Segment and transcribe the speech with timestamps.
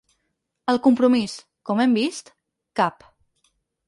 [0.71, 1.35] El compromís,
[1.71, 2.33] com hem vist,
[2.81, 3.07] cap.